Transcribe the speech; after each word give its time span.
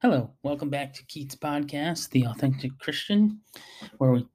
Hello, 0.00 0.30
welcome 0.44 0.70
back 0.70 0.94
to 0.94 1.04
Keats 1.06 1.34
Podcast, 1.34 2.10
The 2.10 2.24
Authentic 2.26 2.70
Christian, 2.78 3.40
where 3.96 4.12
we 4.12 4.28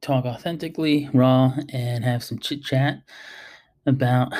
talk 0.00 0.24
authentically, 0.24 1.10
raw, 1.12 1.54
and 1.70 2.04
have 2.04 2.22
some 2.22 2.38
chit 2.38 2.62
chat 2.62 3.02
about 3.84 4.32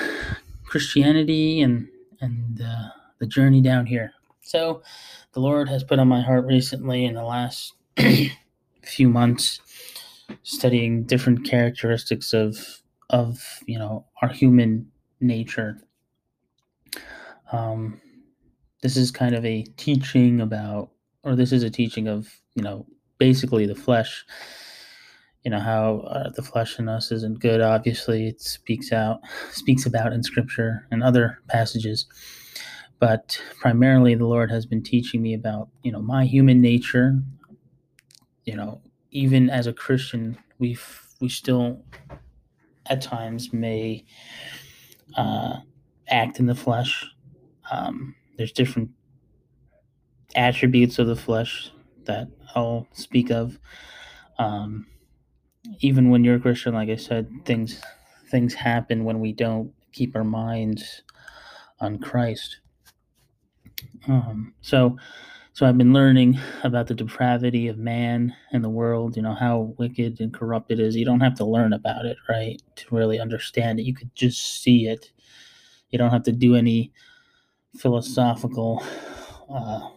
Christianity 0.64 1.62
and 1.62 1.88
and 2.20 2.62
uh, 2.62 2.90
the 3.18 3.26
journey 3.26 3.60
down 3.60 3.86
here. 3.86 4.12
So, 4.40 4.82
the 5.32 5.40
Lord 5.40 5.68
has 5.68 5.82
put 5.82 5.98
on 5.98 6.06
my 6.06 6.20
heart 6.20 6.46
recently 6.46 7.06
in 7.06 7.14
the 7.14 7.24
last 7.24 7.72
few 8.84 9.08
months, 9.08 9.60
studying 10.44 11.02
different 11.02 11.44
characteristics 11.44 12.32
of 12.32 12.56
of 13.10 13.42
you 13.66 13.80
know 13.80 14.06
our 14.22 14.28
human 14.28 14.92
nature. 15.20 15.80
Um, 17.50 18.00
this 18.82 18.96
is 18.96 19.10
kind 19.10 19.34
of 19.34 19.44
a 19.44 19.62
teaching 19.76 20.40
about, 20.40 20.90
or 21.22 21.34
this 21.34 21.52
is 21.52 21.62
a 21.62 21.70
teaching 21.70 22.08
of, 22.08 22.28
you 22.54 22.62
know, 22.62 22.84
basically 23.18 23.64
the 23.64 23.74
flesh. 23.74 24.24
You 25.44 25.50
know 25.50 25.60
how 25.60 26.00
uh, 26.00 26.30
the 26.30 26.42
flesh 26.42 26.78
in 26.78 26.88
us 26.88 27.10
isn't 27.10 27.40
good. 27.40 27.60
Obviously, 27.60 28.28
it 28.28 28.40
speaks 28.40 28.92
out, 28.92 29.20
speaks 29.50 29.86
about 29.86 30.12
in 30.12 30.22
Scripture 30.22 30.86
and 30.90 31.02
other 31.02 31.38
passages. 31.48 32.06
But 32.98 33.40
primarily, 33.60 34.14
the 34.14 34.26
Lord 34.26 34.50
has 34.50 34.66
been 34.66 34.82
teaching 34.82 35.22
me 35.22 35.34
about, 35.34 35.68
you 35.82 35.90
know, 35.90 36.00
my 36.00 36.24
human 36.24 36.60
nature. 36.60 37.20
You 38.44 38.56
know, 38.56 38.80
even 39.10 39.50
as 39.50 39.66
a 39.66 39.72
Christian, 39.72 40.36
we 40.58 40.76
we 41.20 41.28
still, 41.28 41.84
at 42.86 43.00
times, 43.00 43.52
may 43.52 44.04
uh, 45.16 45.58
act 46.08 46.40
in 46.40 46.46
the 46.46 46.54
flesh. 46.54 47.04
Um, 47.70 48.14
there's 48.36 48.52
different 48.52 48.90
attributes 50.34 50.98
of 50.98 51.06
the 51.06 51.16
flesh 51.16 51.70
that 52.04 52.28
I'll 52.54 52.86
speak 52.92 53.30
of. 53.30 53.58
Um, 54.38 54.86
even 55.80 56.10
when 56.10 56.24
you're 56.24 56.36
a 56.36 56.40
Christian, 56.40 56.74
like 56.74 56.88
I 56.88 56.96
said, 56.96 57.30
things 57.44 57.80
things 58.30 58.54
happen 58.54 59.04
when 59.04 59.20
we 59.20 59.32
don't 59.32 59.72
keep 59.92 60.16
our 60.16 60.24
minds 60.24 61.02
on 61.80 61.98
Christ. 61.98 62.58
Um, 64.08 64.54
so, 64.62 64.96
so 65.52 65.66
I've 65.66 65.76
been 65.76 65.92
learning 65.92 66.40
about 66.64 66.86
the 66.86 66.94
depravity 66.94 67.68
of 67.68 67.76
man 67.76 68.34
and 68.52 68.64
the 68.64 68.70
world. 68.70 69.16
You 69.16 69.22
know 69.22 69.34
how 69.34 69.74
wicked 69.78 70.20
and 70.20 70.32
corrupt 70.32 70.70
it 70.70 70.80
is. 70.80 70.96
You 70.96 71.04
don't 71.04 71.20
have 71.20 71.34
to 71.36 71.44
learn 71.44 71.74
about 71.74 72.06
it, 72.06 72.16
right, 72.28 72.60
to 72.76 72.94
really 72.94 73.20
understand 73.20 73.78
it. 73.78 73.84
You 73.84 73.94
could 73.94 74.14
just 74.14 74.62
see 74.62 74.86
it. 74.86 75.12
You 75.90 75.98
don't 75.98 76.10
have 76.10 76.24
to 76.24 76.32
do 76.32 76.54
any 76.54 76.90
philosophical 77.76 78.82
uh, 79.50 79.88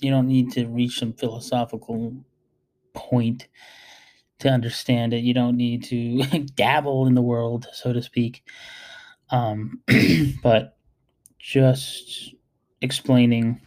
you 0.00 0.10
don't 0.10 0.28
need 0.28 0.52
to 0.52 0.66
reach 0.66 0.98
some 0.98 1.12
philosophical 1.12 2.14
point 2.94 3.48
to 4.38 4.48
understand 4.48 5.12
it. 5.12 5.18
You 5.18 5.34
don't 5.34 5.56
need 5.56 5.84
to 5.84 6.22
dabble 6.54 7.06
in 7.06 7.14
the 7.14 7.22
world, 7.22 7.66
so 7.72 7.92
to 7.92 8.02
speak. 8.02 8.44
Um, 9.30 9.82
but 10.42 10.76
just 11.38 12.34
explaining 12.80 13.60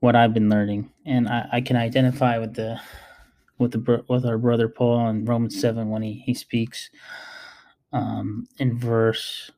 what 0.00 0.16
I've 0.16 0.32
been 0.32 0.48
learning, 0.48 0.90
and 1.04 1.28
I, 1.28 1.48
I, 1.52 1.60
can 1.60 1.76
identify 1.76 2.38
with 2.38 2.54
the 2.54 2.80
with 3.58 3.72
the 3.72 4.04
with 4.08 4.24
our 4.24 4.38
brother 4.38 4.68
Paul 4.68 5.08
in 5.08 5.24
Romans 5.24 5.60
seven 5.60 5.90
when 5.90 6.02
he 6.02 6.14
he 6.24 6.34
speaks 6.34 6.90
um, 7.92 8.48
in 8.58 8.78
verse, 8.78 9.50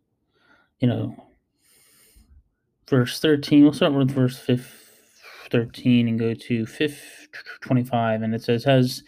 you 0.83 0.89
know, 0.89 1.15
verse 2.91 3.21
13. 3.21 3.63
We'll 3.63 3.73
start 3.73 3.95
with 3.95 4.11
verse 4.11 4.45
13 5.51 6.09
and 6.09 6.19
go 6.19 6.35
to 6.35 6.67
25. 7.61 8.23
And 8.23 8.35
it 8.35 8.43
says, 8.43 8.65
Has 8.65 9.05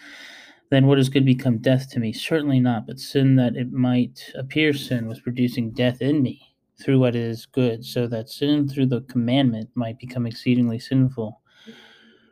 then 0.70 0.86
what 0.86 1.00
is 1.00 1.08
good 1.08 1.27
become 1.27 1.58
death 1.58 1.90
to 1.90 2.01
me? 2.01 2.12
Certainly 2.12 2.61
not, 2.61 2.86
but 2.86 3.01
sin 3.01 3.35
that 3.36 3.57
it 3.57 3.73
might 3.73 4.30
appear 4.36 4.73
sin 4.73 5.08
was 5.08 5.20
producing 5.20 5.73
death 5.73 6.01
in 6.01 6.23
me 6.23 6.55
through 6.80 7.01
what 7.01 7.17
is 7.17 7.45
good, 7.46 7.85
so 7.85 8.06
that 8.06 8.29
sin 8.29 8.68
through 8.68 8.86
the 8.86 9.01
commandment 9.02 9.68
might 9.74 9.98
become 9.98 10.27
exceedingly 10.27 10.79
sinful. 10.79 11.41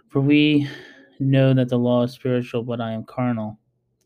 For 0.09 0.21
we 0.21 0.69
know 1.19 1.53
that 1.53 1.69
the 1.69 1.79
law 1.79 2.05
is 2.05 2.13
spiritual, 2.13 2.63
but 2.63 2.81
I 2.81 2.93
am 2.93 3.05
carnal, 3.05 3.59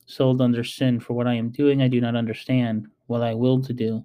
sold 0.07 0.41
under 0.41 0.65
sin. 0.65 0.99
For 0.99 1.13
what 1.13 1.27
I 1.27 1.35
am 1.35 1.51
doing, 1.51 1.83
I 1.83 1.89
do 1.89 2.01
not 2.01 2.17
understand. 2.17 2.87
What 3.07 3.23
I 3.23 3.35
will 3.35 3.63
to 3.63 3.73
do, 3.73 4.05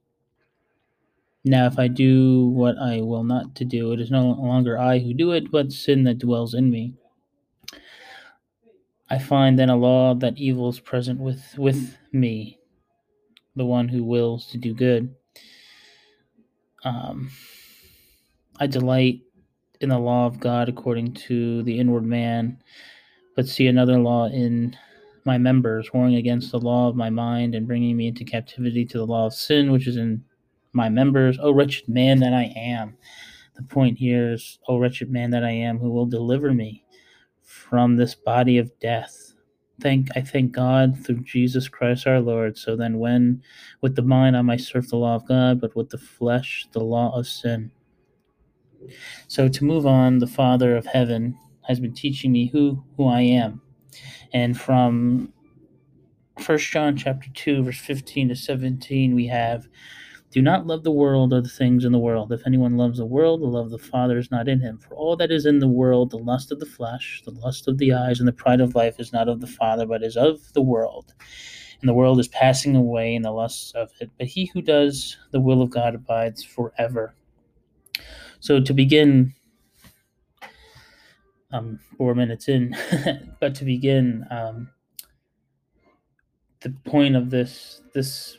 Now, 1.43 1.65
if 1.65 1.79
I 1.79 1.87
do 1.87 2.47
what 2.47 2.77
I 2.77 3.01
will 3.01 3.23
not 3.23 3.55
to 3.55 3.65
do, 3.65 3.91
it 3.93 3.99
is 3.99 4.11
no 4.11 4.31
longer 4.31 4.77
I 4.77 4.99
who 4.99 5.13
do 5.13 5.31
it, 5.31 5.49
but 5.49 5.71
sin 5.71 6.03
that 6.03 6.19
dwells 6.19 6.53
in 6.53 6.69
me. 6.69 6.93
I 9.09 9.17
find 9.17 9.57
then 9.57 9.69
a 9.69 9.75
law 9.75 10.13
that 10.15 10.37
evil 10.37 10.69
is 10.69 10.79
present 10.79 11.19
with, 11.19 11.55
with 11.57 11.97
me, 12.13 12.59
the 13.55 13.65
one 13.65 13.89
who 13.89 14.03
wills 14.03 14.47
to 14.47 14.57
do 14.57 14.73
good. 14.73 15.15
Um, 16.83 17.31
I 18.59 18.67
delight 18.67 19.21
in 19.81 19.89
the 19.89 19.99
law 19.99 20.27
of 20.27 20.39
God 20.39 20.69
according 20.69 21.13
to 21.13 21.63
the 21.63 21.79
inward 21.79 22.05
man, 22.05 22.61
but 23.35 23.47
see 23.47 23.67
another 23.67 23.97
law 23.97 24.27
in 24.27 24.77
my 25.25 25.37
members, 25.37 25.91
warring 25.91 26.15
against 26.15 26.51
the 26.51 26.59
law 26.59 26.87
of 26.87 26.95
my 26.95 27.09
mind 27.09 27.55
and 27.55 27.67
bringing 27.67 27.97
me 27.97 28.07
into 28.07 28.23
captivity 28.23 28.85
to 28.85 28.97
the 28.99 29.05
law 29.05 29.25
of 29.25 29.33
sin, 29.33 29.71
which 29.71 29.87
is 29.87 29.97
in 29.97 30.23
my 30.73 30.89
members. 30.89 31.37
O 31.41 31.51
wretched 31.51 31.87
man 31.87 32.19
that 32.19 32.33
I 32.33 32.53
am. 32.55 32.97
The 33.55 33.63
point 33.63 33.97
here 33.97 34.33
is, 34.33 34.59
O 34.67 34.77
wretched 34.77 35.11
man 35.11 35.31
that 35.31 35.43
I 35.43 35.51
am, 35.51 35.79
who 35.79 35.91
will 35.91 36.05
deliver 36.05 36.53
me 36.53 36.83
from 37.41 37.95
this 37.97 38.15
body 38.15 38.57
of 38.57 38.71
death. 38.79 39.33
Thank 39.81 40.09
I 40.15 40.21
thank 40.21 40.51
God 40.51 40.97
through 41.03 41.23
Jesus 41.23 41.67
Christ 41.67 42.05
our 42.05 42.19
Lord. 42.19 42.57
So 42.57 42.75
then 42.75 42.99
when 42.99 43.41
with 43.81 43.95
the 43.95 44.03
mind 44.03 44.37
I 44.37 44.41
might 44.41 44.61
serve 44.61 44.89
the 44.89 44.97
law 44.97 45.15
of 45.15 45.27
God, 45.27 45.59
but 45.59 45.75
with 45.75 45.89
the 45.89 45.97
flesh 45.97 46.67
the 46.71 46.81
law 46.81 47.17
of 47.17 47.27
sin. 47.27 47.71
So 49.27 49.47
to 49.47 49.63
move 49.63 49.85
on, 49.85 50.19
the 50.19 50.27
Father 50.27 50.75
of 50.75 50.85
heaven 50.85 51.37
has 51.67 51.79
been 51.79 51.93
teaching 51.93 52.31
me 52.31 52.47
who 52.47 52.83
who 52.95 53.07
I 53.07 53.21
am. 53.21 53.61
And 54.33 54.59
from 54.59 55.33
First 56.39 56.69
John 56.71 56.95
chapter 56.95 57.29
2 57.33 57.63
verse 57.63 57.79
15 57.79 58.29
to 58.29 58.35
17 58.35 59.15
we 59.15 59.27
have 59.27 59.67
do 60.31 60.41
not 60.41 60.65
love 60.65 60.83
the 60.83 60.91
world 60.91 61.33
or 61.33 61.41
the 61.41 61.49
things 61.49 61.83
in 61.83 61.91
the 61.91 61.99
world. 61.99 62.31
If 62.31 62.47
anyone 62.47 62.77
loves 62.77 62.97
the 62.97 63.05
world, 63.05 63.41
the 63.41 63.47
love 63.47 63.65
of 63.65 63.71
the 63.71 63.77
Father 63.77 64.17
is 64.17 64.31
not 64.31 64.47
in 64.47 64.61
him. 64.61 64.77
For 64.77 64.95
all 64.95 65.17
that 65.17 65.31
is 65.31 65.45
in 65.45 65.59
the 65.59 65.67
world, 65.67 66.09
the 66.09 66.17
lust 66.17 66.51
of 66.51 66.59
the 66.59 66.65
flesh, 66.65 67.21
the 67.25 67.31
lust 67.31 67.67
of 67.67 67.77
the 67.77 67.93
eyes, 67.93 68.19
and 68.19 68.27
the 68.27 68.33
pride 68.33 68.61
of 68.61 68.73
life 68.73 68.99
is 68.99 69.11
not 69.11 69.27
of 69.27 69.41
the 69.41 69.47
Father, 69.47 69.85
but 69.85 70.03
is 70.03 70.15
of 70.15 70.53
the 70.53 70.61
world. 70.61 71.13
And 71.81 71.89
the 71.89 71.93
world 71.93 72.19
is 72.19 72.29
passing 72.29 72.75
away 72.75 73.13
in 73.13 73.23
the 73.23 73.31
lusts 73.31 73.71
of 73.73 73.91
it. 73.99 74.09
But 74.17 74.27
he 74.27 74.45
who 74.53 74.61
does 74.61 75.17
the 75.31 75.41
will 75.41 75.61
of 75.61 75.69
God 75.69 75.95
abides 75.95 76.43
forever. 76.43 77.13
So 78.39 78.61
to 78.61 78.73
begin, 78.73 79.33
um, 81.51 81.79
four 81.97 82.15
minutes 82.15 82.47
in, 82.47 82.75
but 83.41 83.53
to 83.55 83.65
begin, 83.65 84.25
um, 84.31 84.69
the 86.61 86.69
point 86.85 87.15
of 87.15 87.31
this 87.31 87.81
this 87.93 88.37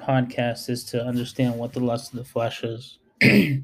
podcast 0.00 0.68
is 0.68 0.84
to 0.84 1.04
understand 1.04 1.56
what 1.56 1.72
the 1.72 1.80
lust 1.80 2.12
of 2.12 2.18
the 2.18 2.24
flesh 2.24 2.64
is. 2.64 2.98
and 3.20 3.62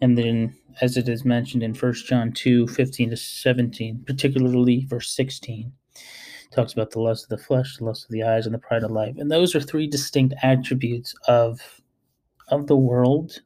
then, 0.00 0.54
as 0.80 0.96
it 0.96 1.08
is 1.08 1.24
mentioned 1.24 1.62
in 1.62 1.74
1 1.74 1.92
John 1.94 2.32
2 2.32 2.68
15 2.68 3.10
to 3.10 3.16
17, 3.16 4.04
particularly 4.06 4.86
verse 4.88 5.14
16, 5.14 5.72
talks 6.50 6.72
about 6.72 6.90
the 6.90 7.00
lust 7.00 7.24
of 7.24 7.28
the 7.30 7.44
flesh, 7.44 7.76
the 7.76 7.84
lust 7.84 8.04
of 8.04 8.10
the 8.10 8.22
eyes, 8.22 8.46
and 8.46 8.54
the 8.54 8.58
pride 8.58 8.82
of 8.82 8.90
life. 8.90 9.14
And 9.18 9.30
those 9.30 9.54
are 9.54 9.60
three 9.60 9.86
distinct 9.86 10.34
attributes 10.42 11.14
of 11.28 11.60
of 12.48 12.66
the 12.66 12.76
world, 12.76 13.40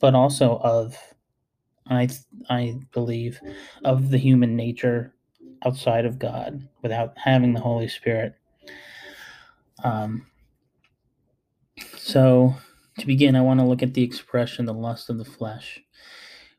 but 0.00 0.14
also 0.14 0.58
of 0.58 0.96
I 1.88 2.08
I 2.48 2.78
believe 2.92 3.40
of 3.84 4.10
the 4.10 4.18
human 4.18 4.56
nature 4.56 5.14
outside 5.64 6.04
of 6.04 6.18
God 6.18 6.66
without 6.82 7.16
having 7.16 7.52
the 7.52 7.60
Holy 7.60 7.88
Spirit. 7.88 8.34
Um, 9.82 10.26
so, 12.14 12.54
to 13.00 13.08
begin, 13.08 13.34
I 13.34 13.40
want 13.40 13.58
to 13.58 13.66
look 13.66 13.82
at 13.82 13.94
the 13.94 14.04
expression, 14.04 14.66
the 14.66 14.72
lust 14.72 15.10
of 15.10 15.18
the 15.18 15.24
flesh, 15.24 15.80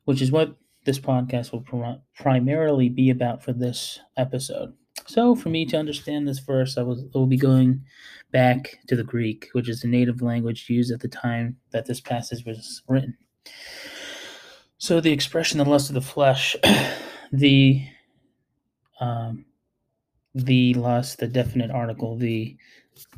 which 0.04 0.22
is 0.22 0.30
what 0.30 0.54
this 0.84 1.00
podcast 1.00 1.54
will 1.54 1.62
pr- 1.62 2.02
primarily 2.22 2.90
be 2.90 3.10
about 3.10 3.42
for 3.42 3.54
this 3.54 4.02
episode. 4.18 4.74
So, 5.08 5.34
for 5.34 5.48
me 5.48 5.66
to 5.68 5.78
understand 5.78 6.28
this 6.28 6.40
verse, 6.40 6.78
I 6.78 6.82
will, 6.82 7.10
I 7.16 7.18
will 7.18 7.26
be 7.26 7.38
going 7.38 7.86
back 8.34 8.80
to 8.88 8.98
the 8.98 9.04
Greek, 9.06 9.48
which 9.54 9.70
is 9.70 9.80
the 9.80 9.88
native 9.88 10.22
language 10.22 10.66
used 10.68 10.92
at 10.92 11.00
the 11.00 11.08
time 11.08 11.56
that 11.72 11.86
this 11.86 12.02
passage 12.02 12.44
was 12.46 12.82
written. 12.90 13.16
So, 14.78 15.00
the 15.00 15.14
expression 15.14 15.60
"the 15.60 15.64
lust 15.64 15.90
of 15.90 15.94
the 15.94 16.02
flesh," 16.02 16.58
the 17.32 17.82
um, 19.00 19.46
the 20.34 20.74
lust, 20.74 21.20
the 21.20 21.28
definite 21.28 21.72
article, 21.72 22.18
the 22.18 22.58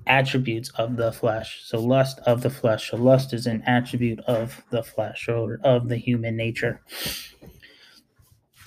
attributes 0.06 0.70
of 0.72 0.96
the 0.96 1.12
flesh. 1.12 1.62
So, 1.66 1.80
lust 1.80 2.20
of 2.26 2.42
the 2.42 2.50
flesh. 2.50 2.92
So, 2.92 2.98
lust 2.98 3.34
is 3.34 3.46
an 3.46 3.62
attribute 3.66 4.20
of 4.22 4.64
the 4.72 4.84
flesh 4.84 5.28
or 5.28 5.60
of 5.64 5.90
the 5.90 5.98
human 5.98 6.36
nature. 6.36 6.82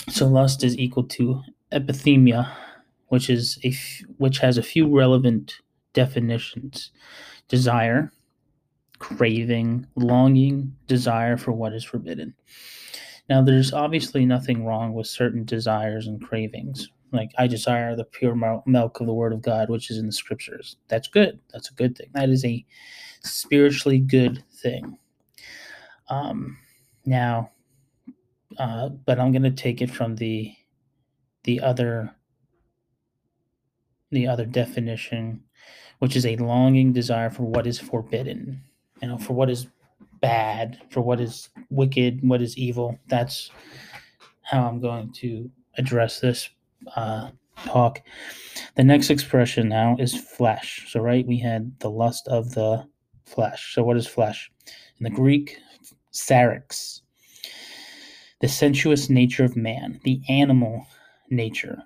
So, 0.08 0.26
lust 0.26 0.64
is 0.64 0.78
equal 0.78 1.04
to 1.04 1.42
epithumia, 1.72 2.52
which 3.08 3.30
is 3.30 3.58
a 3.64 3.68
f- 3.68 4.02
which 4.18 4.38
has 4.38 4.58
a 4.58 4.62
few 4.62 4.86
relevant 4.86 5.54
definitions: 5.92 6.90
desire, 7.48 8.12
craving, 8.98 9.86
longing, 9.96 10.76
desire 10.86 11.36
for 11.36 11.52
what 11.52 11.72
is 11.72 11.84
forbidden. 11.84 12.34
Now, 13.28 13.42
there's 13.42 13.72
obviously 13.72 14.26
nothing 14.26 14.64
wrong 14.64 14.92
with 14.92 15.06
certain 15.06 15.44
desires 15.44 16.06
and 16.06 16.20
cravings. 16.20 16.88
Like, 17.12 17.30
I 17.38 17.46
desire 17.46 17.96
the 17.96 18.04
pure 18.04 18.34
milk 18.66 19.00
of 19.00 19.06
the 19.06 19.14
Word 19.14 19.32
of 19.32 19.42
God, 19.42 19.68
which 19.68 19.90
is 19.90 19.98
in 19.98 20.06
the 20.06 20.12
Scriptures. 20.12 20.76
That's 20.88 21.08
good. 21.08 21.40
That's 21.52 21.70
a 21.70 21.74
good 21.74 21.96
thing. 21.96 22.08
That 22.14 22.28
is 22.28 22.44
a 22.44 22.64
spiritually 23.22 23.98
good 23.98 24.44
thing. 24.62 24.98
Um, 26.08 26.58
now, 27.04 27.50
uh, 28.58 28.88
but 28.88 29.18
I'm 29.18 29.32
going 29.32 29.42
to 29.42 29.50
take 29.50 29.80
it 29.80 29.90
from 29.90 30.16
the 30.16 30.54
the 31.44 31.60
other 31.60 32.14
the 34.10 34.26
other 34.26 34.44
definition, 34.44 35.42
which 36.00 36.16
is 36.16 36.26
a 36.26 36.36
longing 36.36 36.92
desire 36.92 37.30
for 37.30 37.44
what 37.44 37.66
is 37.66 37.78
forbidden, 37.78 38.62
you 39.00 39.08
know, 39.08 39.18
for 39.18 39.34
what 39.34 39.48
is 39.48 39.68
bad, 40.20 40.80
for 40.90 41.00
what 41.00 41.20
is 41.20 41.48
wicked, 41.70 42.20
what 42.22 42.42
is 42.42 42.58
evil. 42.58 42.98
That's 43.08 43.50
how 44.42 44.66
I'm 44.66 44.80
going 44.80 45.12
to 45.14 45.50
address 45.78 46.20
this 46.20 46.50
uh, 46.96 47.30
talk. 47.66 48.02
The 48.76 48.84
next 48.84 49.10
expression 49.10 49.68
now 49.68 49.96
is 49.98 50.14
flesh. 50.14 50.86
So, 50.88 51.00
right, 51.00 51.26
we 51.26 51.38
had 51.38 51.78
the 51.80 51.90
lust 51.90 52.28
of 52.28 52.54
the 52.54 52.86
flesh. 53.24 53.74
So, 53.74 53.82
what 53.82 53.96
is 53.96 54.06
flesh? 54.06 54.50
In 54.98 55.04
the 55.04 55.10
Greek, 55.10 55.58
sarx, 56.12 57.00
the 58.40 58.48
sensuous 58.48 59.10
nature 59.10 59.44
of 59.44 59.56
man, 59.56 60.00
the 60.04 60.20
animal 60.28 60.86
nature 61.30 61.84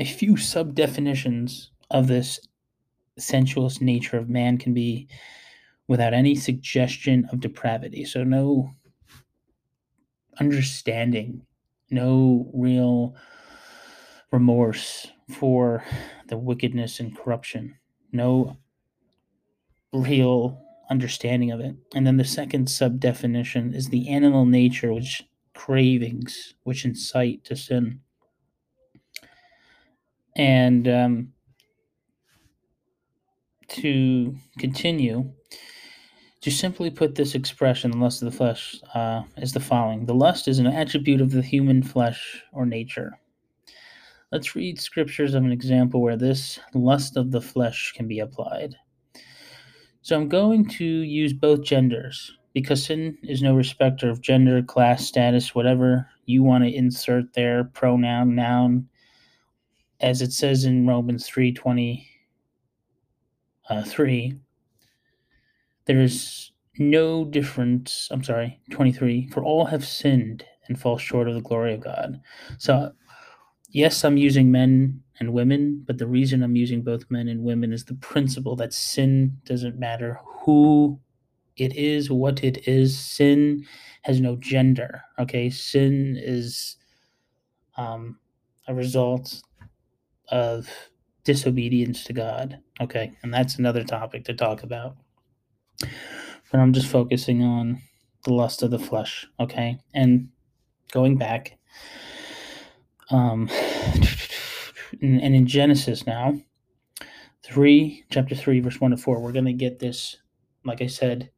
a 0.00 0.04
few 0.04 0.36
sub 0.36 0.74
definitions 0.74 1.70
of 1.90 2.08
this 2.08 2.40
sensuous 3.18 3.82
nature 3.82 4.16
of 4.16 4.30
man 4.30 4.56
can 4.56 4.72
be 4.72 5.06
without 5.88 6.14
any 6.14 6.34
suggestion 6.34 7.28
of 7.30 7.40
depravity. 7.40 8.04
So, 8.06 8.24
no 8.24 8.70
understanding, 10.40 11.42
no 11.90 12.50
real 12.54 13.14
remorse 14.32 15.08
for 15.30 15.84
the 16.28 16.36
wickedness 16.36 17.00
and 17.00 17.16
corruption, 17.16 17.76
no 18.12 18.56
real 19.92 20.62
understanding 20.90 21.50
of 21.50 21.60
it. 21.60 21.76
And 21.94 22.06
then 22.06 22.16
the 22.16 22.24
second 22.24 22.68
sub 22.68 23.00
definition 23.00 23.74
is 23.74 23.88
the 23.88 24.08
animal 24.08 24.44
nature, 24.44 24.92
which 24.92 25.22
cravings, 25.54 26.54
which 26.64 26.84
incite 26.84 27.44
to 27.44 27.56
sin. 27.56 28.00
And 30.36 30.88
um, 30.88 31.32
to 33.68 34.34
continue, 34.58 35.32
to 36.40 36.50
simply 36.50 36.90
put 36.90 37.14
this 37.14 37.34
expression, 37.34 37.90
the 37.90 37.98
lust 37.98 38.22
of 38.22 38.30
the 38.30 38.36
flesh, 38.36 38.80
uh, 38.94 39.22
is 39.36 39.52
the 39.52 39.60
following 39.60 40.06
The 40.06 40.14
lust 40.14 40.48
is 40.48 40.58
an 40.58 40.66
attribute 40.66 41.20
of 41.20 41.30
the 41.30 41.42
human 41.42 41.82
flesh 41.82 42.42
or 42.52 42.64
nature. 42.64 43.18
Let's 44.32 44.54
read 44.54 44.80
scriptures 44.80 45.34
of 45.34 45.44
an 45.44 45.52
example 45.52 46.00
where 46.00 46.16
this 46.16 46.60
lust 46.74 47.16
of 47.16 47.30
the 47.30 47.40
flesh 47.40 47.92
can 47.96 48.06
be 48.06 48.20
applied. 48.20 48.76
So 50.02 50.16
I'm 50.16 50.28
going 50.28 50.68
to 50.68 50.84
use 50.84 51.32
both 51.32 51.62
genders 51.62 52.36
because 52.54 52.84
sin 52.84 53.18
is 53.22 53.42
no 53.42 53.54
respecter 53.54 54.08
of 54.08 54.20
gender, 54.20 54.62
class, 54.62 55.04
status, 55.06 55.54
whatever 55.54 56.08
you 56.26 56.42
want 56.42 56.64
to 56.64 56.74
insert 56.74 57.32
there, 57.34 57.64
pronoun, 57.64 58.34
noun, 58.34 58.88
as 60.00 60.22
it 60.22 60.32
says 60.32 60.64
in 60.64 60.86
Romans 60.86 61.28
3:20 61.28 62.06
uh, 63.68 63.84
3 63.84 64.34
there 65.84 66.00
is 66.00 66.52
no 66.78 67.24
difference 67.24 68.08
I'm 68.10 68.24
sorry 68.24 68.60
23 68.70 69.28
for 69.28 69.44
all 69.44 69.66
have 69.66 69.84
sinned 69.84 70.44
and 70.68 70.80
fall 70.80 70.98
short 70.98 71.28
of 71.28 71.34
the 71.34 71.40
glory 71.40 71.74
of 71.74 71.80
God 71.80 72.20
so 72.58 72.92
yes 73.70 74.04
I'm 74.04 74.16
using 74.16 74.50
men 74.50 75.02
and 75.18 75.32
women 75.32 75.84
but 75.86 75.98
the 75.98 76.06
reason 76.06 76.42
I'm 76.42 76.56
using 76.56 76.82
both 76.82 77.10
men 77.10 77.28
and 77.28 77.42
women 77.42 77.72
is 77.72 77.84
the 77.84 77.94
principle 77.94 78.56
that 78.56 78.72
sin 78.72 79.38
doesn't 79.44 79.78
matter 79.78 80.20
who 80.24 81.00
it 81.56 81.74
is 81.76 82.10
what 82.10 82.42
it 82.44 82.66
is 82.68 82.98
sin 82.98 83.64
has 84.02 84.20
no 84.20 84.36
gender 84.36 85.02
okay 85.18 85.50
sin 85.50 86.16
is 86.20 86.76
um, 87.76 88.18
a 88.68 88.74
result 88.74 89.42
of 90.28 90.68
disobedience 91.24 92.04
to 92.04 92.12
God. 92.12 92.58
Okay, 92.80 93.12
and 93.22 93.32
that's 93.32 93.56
another 93.56 93.84
topic 93.84 94.24
to 94.24 94.34
talk 94.34 94.62
about. 94.62 94.96
But 95.80 96.60
I'm 96.60 96.72
just 96.72 96.88
focusing 96.88 97.42
on 97.42 97.80
the 98.24 98.32
lust 98.32 98.62
of 98.62 98.70
the 98.70 98.78
flesh. 98.78 99.26
Okay, 99.38 99.78
and 99.94 100.28
going 100.92 101.16
back, 101.16 101.58
um, 103.10 103.48
and, 105.00 105.34
in 105.34 105.46
Genesis 105.46 106.06
now, 106.06 106.40
three, 107.42 108.04
chapter 108.10 108.34
three, 108.34 108.60
verse 108.60 108.80
one 108.80 108.90
to 108.90 108.96
four, 108.96 109.20
we're 109.20 109.32
gonna 109.32 109.52
get 109.52 109.78
this, 109.78 110.16
like 110.64 110.82
I 110.82 110.86
said, 110.86 111.30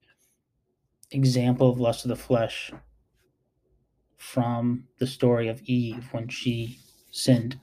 example 1.10 1.70
of 1.70 1.80
lust 1.80 2.04
of 2.04 2.08
the 2.08 2.16
flesh 2.16 2.72
from 4.16 4.84
the 4.98 5.06
story 5.06 5.48
of 5.48 5.60
Eve 5.62 6.08
when 6.12 6.28
she 6.28 6.78
sinned. 7.10 7.58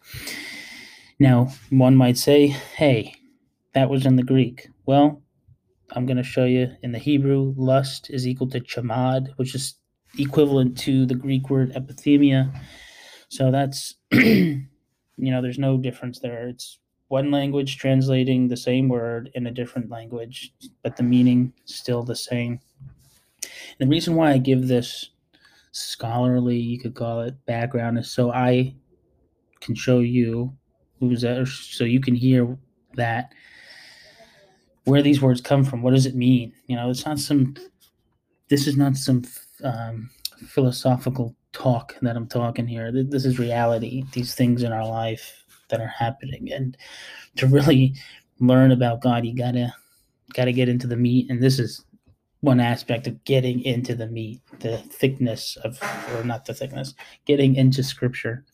Now, 1.20 1.52
one 1.70 1.96
might 1.96 2.18
say, 2.18 2.48
hey, 2.48 3.16
that 3.74 3.90
was 3.90 4.06
in 4.06 4.16
the 4.16 4.24
Greek. 4.24 4.68
Well, 4.86 5.22
I'm 5.92 6.06
going 6.06 6.18
to 6.18 6.24
show 6.24 6.46
you 6.46 6.72
in 6.84 6.92
the 6.92 7.00
Hebrew, 7.00 7.54
lust 7.58 8.10
is 8.10 8.28
equal 8.28 8.50
to 8.52 8.60
chamad, 8.60 9.30
which 9.38 9.56
is 9.56 9.76
equivalent 10.18 10.78
to 10.80 11.06
the 11.06 11.16
Greek 11.16 11.50
word 11.50 11.74
epithumia. 11.74 12.54
So 13.30 13.52
that's, 13.52 13.96
you 14.12 14.68
know, 15.18 15.42
there's 15.42 15.60
no 15.60 15.78
difference 15.78 16.20
there. 16.20 16.48
It's 16.48 16.80
one 17.08 17.32
language 17.32 17.78
translating 17.78 18.48
the 18.48 18.58
same 18.58 18.90
word 18.90 19.32
in 19.34 19.48
a 19.48 19.52
different 19.52 19.90
language, 19.90 20.54
but 20.84 20.96
the 20.96 21.04
meaning 21.04 21.54
still 21.66 22.04
the 22.04 22.16
same. 22.16 22.60
The 23.80 23.88
reason 23.88 24.16
why 24.16 24.32
I 24.32 24.38
give 24.38 24.68
this 24.68 25.10
scholarly, 25.72 26.58
you 26.58 26.80
could 26.80 26.96
call 26.96 27.22
it, 27.22 27.46
background 27.46 27.98
is 27.98 28.12
so 28.12 28.32
I 28.32 28.76
can 29.62 29.76
show 29.76 30.00
you 30.00 30.54
who's 31.00 31.26
so 31.54 31.84
you 31.84 32.00
can 32.00 32.16
hear 32.16 32.58
that 32.96 33.34
where 34.84 35.02
these 35.02 35.22
words 35.22 35.42
come 35.42 35.64
from 35.64 35.82
what 35.82 35.94
does 35.94 36.06
it 36.06 36.16
mean 36.16 36.52
you 36.68 36.76
know 36.76 36.90
it's 36.90 37.06
not 37.06 37.20
some 37.20 37.56
this 38.50 38.68
is 38.68 38.76
not 38.76 38.96
some 38.96 39.24
um, 39.64 40.10
philosophical 40.48 41.36
talk 41.52 41.96
that 42.02 42.16
i'm 42.16 42.28
talking 42.28 42.68
here 42.68 42.92
this 42.92 43.26
is 43.26 43.40
reality 43.40 44.04
these 44.14 44.36
things 44.36 44.64
in 44.64 44.72
our 44.72 44.88
life 44.88 45.44
that 45.70 45.82
are 45.82 45.88
happening 45.88 46.52
and 46.52 46.78
to 47.36 47.48
really 47.48 47.94
learn 48.40 48.72
about 48.72 49.02
god 49.02 49.26
you 49.26 49.36
gotta 49.36 49.74
gotta 50.34 50.52
get 50.52 50.70
into 50.70 50.88
the 50.88 50.96
meat 50.96 51.30
and 51.30 51.42
this 51.42 51.60
is 51.60 51.84
one 52.42 52.60
aspect 52.60 53.08
of 53.08 53.24
getting 53.26 53.62
into 53.64 53.96
the 53.96 54.08
meat 54.08 54.40
the 54.60 54.78
thickness 54.78 55.58
of 55.64 55.80
or 56.14 56.24
not 56.24 56.46
the 56.46 56.54
thickness 56.54 56.94
getting 57.26 57.56
into 57.56 57.84
scripture 57.84 58.46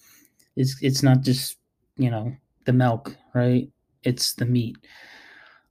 it's 0.55 0.81
it's 0.81 1.03
not 1.03 1.21
just 1.21 1.57
you 1.97 2.09
know, 2.09 2.35
the 2.65 2.73
milk, 2.73 3.15
right? 3.33 3.69
It's 4.03 4.33
the 4.33 4.45
meat. 4.45 4.77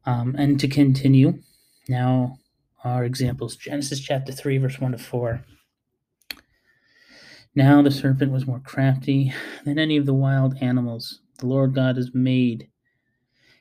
Um, 0.07 0.35
and 0.39 0.59
to 0.61 0.69
continue, 0.69 1.39
now 1.89 2.37
our 2.85 3.05
examples 3.05 3.57
Genesis 3.57 4.01
chapter 4.01 4.33
3, 4.33 4.59
verse 4.59 4.81
1 4.81 4.93
to 4.93 4.99
4. 4.99 5.45
Now 7.55 7.83
the 7.83 7.91
serpent 7.91 8.33
was 8.33 8.47
more 8.47 8.61
crafty 8.61 9.33
than 9.65 9.79
any 9.79 9.97
of 9.97 10.07
the 10.07 10.15
wild 10.15 10.57
animals 10.61 11.21
the 11.39 11.47
Lord 11.47 11.75
God 11.75 11.97
has 11.97 12.11
made. 12.15 12.69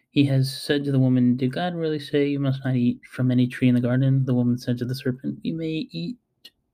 He 0.10 0.26
has 0.26 0.56
said 0.56 0.84
to 0.86 0.92
the 0.92 1.00
woman, 1.00 1.38
Did 1.38 1.54
God 1.54 1.76
really 1.76 2.00
say 2.00 2.28
you 2.28 2.40
must 2.40 2.64
not 2.66 2.76
eat 2.76 3.02
from 3.10 3.32
any 3.32 3.48
tree 3.48 3.68
in 3.68 3.76
the 3.76 3.82
garden? 3.82 4.26
The 4.26 4.34
woman 4.34 4.58
said 4.58 4.78
to 4.80 4.86
the 4.86 4.96
serpent, 4.96 5.40
We 5.44 5.52
may 5.52 5.88
eat 5.92 6.18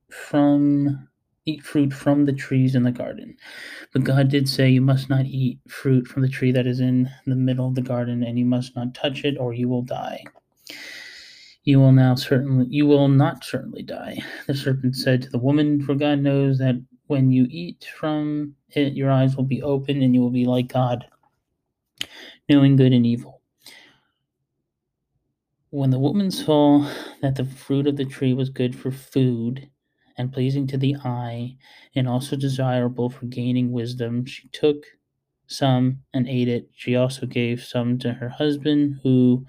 from 0.08 1.08
eat 1.46 1.62
fruit 1.62 1.92
from 1.92 2.26
the 2.26 2.32
trees 2.32 2.74
in 2.74 2.82
the 2.82 2.92
garden. 2.92 3.36
But 3.92 4.04
God 4.04 4.28
did 4.28 4.48
say, 4.48 4.68
You 4.68 4.82
must 4.82 5.08
not 5.08 5.26
eat 5.26 5.58
fruit 5.68 6.06
from 6.06 6.22
the 6.22 6.28
tree 6.28 6.52
that 6.52 6.66
is 6.66 6.80
in 6.80 7.10
the 7.26 7.36
middle 7.36 7.66
of 7.66 7.74
the 7.74 7.82
garden, 7.82 8.22
and 8.22 8.38
you 8.38 8.44
must 8.44 8.76
not 8.76 8.94
touch 8.94 9.24
it, 9.24 9.36
or 9.38 9.52
you 9.52 9.68
will 9.68 9.82
die. 9.82 10.22
You 11.64 11.80
will 11.80 11.92
now 11.92 12.14
certainly, 12.14 12.66
you 12.68 12.86
will 12.86 13.08
not 13.08 13.44
certainly 13.44 13.82
die. 13.82 14.18
The 14.46 14.54
serpent 14.54 14.96
said 14.96 15.22
to 15.22 15.30
the 15.30 15.38
woman, 15.38 15.82
For 15.82 15.94
God 15.94 16.20
knows 16.20 16.58
that 16.58 16.76
when 17.10 17.32
you 17.32 17.46
eat 17.50 17.86
from 17.98 18.54
it, 18.70 18.94
your 18.94 19.10
eyes 19.10 19.36
will 19.36 19.44
be 19.44 19.62
open, 19.62 20.00
and 20.02 20.14
you 20.14 20.20
will 20.20 20.30
be 20.30 20.46
like 20.46 20.68
God, 20.68 21.06
knowing 22.48 22.76
good 22.76 22.92
and 22.92 23.04
evil. 23.04 23.42
When 25.70 25.90
the 25.90 25.98
woman 25.98 26.30
saw 26.30 26.88
that 27.20 27.34
the 27.34 27.44
fruit 27.44 27.88
of 27.88 27.96
the 27.96 28.04
tree 28.04 28.32
was 28.32 28.48
good 28.50 28.76
for 28.76 28.92
food, 28.92 29.68
and 30.16 30.32
pleasing 30.32 30.68
to 30.68 30.78
the 30.78 30.96
eye, 31.04 31.56
and 31.96 32.08
also 32.08 32.36
desirable 32.36 33.10
for 33.10 33.26
gaining 33.26 33.72
wisdom, 33.72 34.24
she 34.24 34.48
took 34.48 34.84
some 35.48 36.02
and 36.14 36.28
ate 36.28 36.48
it. 36.48 36.70
She 36.72 36.94
also 36.94 37.26
gave 37.26 37.64
some 37.64 37.98
to 37.98 38.14
her 38.14 38.28
husband 38.28 39.00
who 39.02 39.46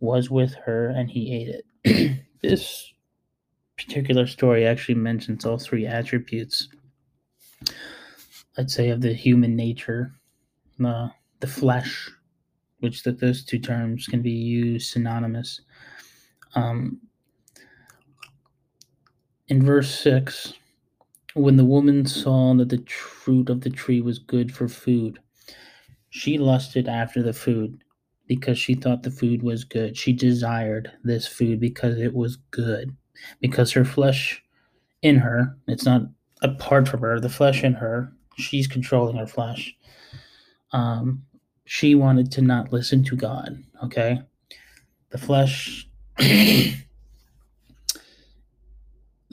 was 0.00 0.30
with 0.30 0.54
her, 0.66 0.88
and 0.88 1.10
he 1.10 1.32
ate 1.32 1.62
it. 1.84 2.26
this 2.42 2.92
particular 3.76 4.26
story 4.26 4.66
actually 4.66 4.94
mentions 4.94 5.44
all 5.44 5.58
three 5.58 5.86
attributes, 5.86 6.68
let's 8.56 8.74
say, 8.74 8.90
of 8.90 9.00
the 9.00 9.12
human 9.12 9.54
nature 9.54 10.12
the, 10.78 11.10
the 11.40 11.46
flesh, 11.46 12.10
which 12.80 13.02
that 13.02 13.20
those 13.20 13.44
two 13.44 13.58
terms 13.58 14.06
can 14.06 14.22
be 14.22 14.30
used 14.30 14.90
synonymous. 14.90 15.60
Um, 16.54 17.00
in 19.48 19.64
verse 19.64 19.90
6, 20.00 20.54
when 21.34 21.56
the 21.56 21.64
woman 21.64 22.06
saw 22.06 22.54
that 22.54 22.68
the 22.68 22.84
fruit 22.88 23.50
of 23.50 23.60
the 23.60 23.70
tree 23.70 24.00
was 24.00 24.18
good 24.18 24.54
for 24.54 24.68
food, 24.68 25.18
she 26.10 26.38
lusted 26.38 26.88
after 26.88 27.22
the 27.22 27.32
food 27.32 27.82
because 28.26 28.58
she 28.58 28.74
thought 28.74 29.02
the 29.02 29.10
food 29.10 29.42
was 29.42 29.64
good. 29.64 29.96
She 29.96 30.12
desired 30.12 30.90
this 31.04 31.26
food 31.26 31.60
because 31.60 31.98
it 31.98 32.14
was 32.14 32.36
good, 32.50 32.96
because 33.40 33.72
her 33.72 33.84
flesh 33.84 34.42
in 35.02 35.16
her, 35.16 35.56
it's 35.66 35.84
not 35.84 36.02
apart 36.42 36.88
from 36.88 37.00
her, 37.00 37.20
the 37.20 37.28
flesh 37.28 37.64
in 37.64 37.74
her, 37.74 38.12
she's 38.36 38.66
controlling 38.66 39.16
her 39.16 39.26
flesh. 39.26 39.74
Um, 40.72 41.24
she 41.64 41.94
wanted 41.94 42.30
to 42.32 42.42
not 42.42 42.72
listen 42.72 43.04
to 43.04 43.16
God, 43.16 43.62
okay? 43.84 44.20
The 45.10 45.18
flesh 45.18 45.88
the 46.16 46.74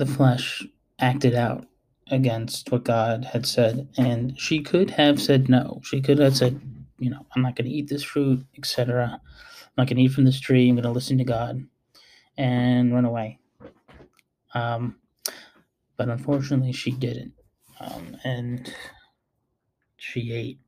flesh 0.05 0.63
acted 0.99 1.33
out 1.33 1.65
against 2.11 2.71
what 2.71 2.83
God 2.83 3.25
had 3.25 3.45
said, 3.45 3.87
and 3.97 4.37
she 4.37 4.61
could 4.61 4.91
have 4.91 5.21
said 5.21 5.49
no. 5.49 5.81
She 5.83 6.01
could 6.01 6.19
have 6.19 6.35
said, 6.35 6.59
you 6.99 7.09
know, 7.09 7.25
I'm 7.35 7.41
not 7.41 7.55
going 7.55 7.69
to 7.69 7.75
eat 7.75 7.87
this 7.87 8.03
fruit, 8.03 8.45
etc. 8.57 9.11
I'm 9.13 9.71
not 9.77 9.87
going 9.87 9.97
to 9.97 10.03
eat 10.03 10.11
from 10.11 10.25
this 10.25 10.39
tree. 10.39 10.67
I'm 10.67 10.75
going 10.75 10.83
to 10.83 10.91
listen 10.91 11.17
to 11.19 11.23
God 11.23 11.65
and 12.37 12.93
run 12.93 13.05
away. 13.05 13.39
Um, 14.53 14.98
but 15.98 16.10
unfortunately, 16.10 16.74
she 16.74 16.91
didn't, 16.91 17.33
um, 17.79 18.17
and 18.24 18.74
she 19.98 20.31
ate. 20.33 20.60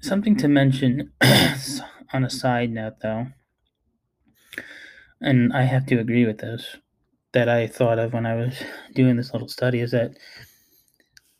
Something 0.00 0.36
to 0.36 0.48
mention 0.48 1.12
on 2.12 2.24
a 2.24 2.30
side 2.30 2.70
note, 2.70 3.00
though, 3.02 3.28
and 5.20 5.52
I 5.52 5.62
have 5.62 5.86
to 5.86 5.98
agree 5.98 6.26
with 6.26 6.38
this 6.38 6.76
that 7.32 7.48
I 7.48 7.66
thought 7.66 7.98
of 7.98 8.12
when 8.12 8.26
I 8.26 8.34
was 8.34 8.60
doing 8.94 9.16
this 9.16 9.32
little 9.32 9.48
study 9.48 9.80
is 9.80 9.92
that 9.92 10.16